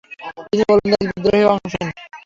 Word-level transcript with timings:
তিনি 0.45 0.63
ওলন্দাজ 0.71 1.05
বিদ্রোহে 1.09 1.45
অংশ 1.53 1.73
নেন। 1.79 1.89